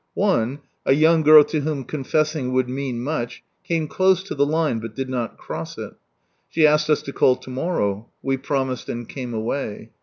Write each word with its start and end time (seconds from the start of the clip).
One, 0.15 0.61
a 0.83 0.93
young 0.93 1.21
girl 1.21 1.43
to 1.43 1.59
whom 1.61 1.83
confessing 1.83 2.53
would 2.53 2.67
mean 2.67 3.03
much, 3.03 3.43
came 3.63 3.87
close 3.87 4.23
to 4.23 4.33
the 4.33 4.47
line, 4.47 4.81
hut 4.81 4.95
did 4.95 5.09
not 5.09 5.37
cross 5.37 5.77
it. 5.77 5.93
She 6.49 6.65
asked 6.65 6.89
us 6.89 7.03
to 7.03 7.13
call 7.13 7.35
to 7.35 7.49
morrow: 7.51 8.09
we 8.23 8.37
promised, 8.37 8.89
and 8.89 9.07
came 9.07 9.31
away. 9.31 9.91